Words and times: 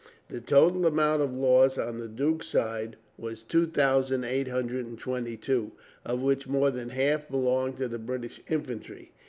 The 0.29 0.41
total 0.41 0.87
amount 0.87 1.21
of 1.21 1.31
loss 1.31 1.77
on 1.77 1.99
the 1.99 2.07
duke's 2.07 2.47
side 2.47 2.95
was 3.19 3.43
two 3.43 3.67
thousand 3.67 4.23
eight 4.23 4.47
hundred 4.47 4.87
and 4.87 4.97
twenty 4.97 5.37
two, 5.37 5.73
of 6.03 6.23
which 6.23 6.47
more 6.47 6.71
than 6.71 6.89
half 6.89 7.29
belonged 7.29 7.77
to 7.77 7.87
the 7.87 7.99
British 7.99 8.41
infantry. 8.49 9.11